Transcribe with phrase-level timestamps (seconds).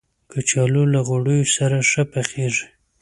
[0.31, 2.67] کچالو له غوړیو سره ښه پخیږي